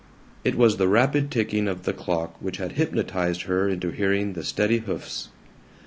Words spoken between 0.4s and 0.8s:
It was